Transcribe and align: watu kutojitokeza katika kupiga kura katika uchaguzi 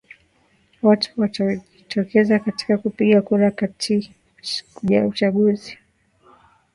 watu 0.81 1.15
kutojitokeza 1.15 2.39
katika 2.39 2.77
kupiga 2.77 3.21
kura 3.21 3.51
katika 3.51 4.09
uchaguzi 5.07 5.77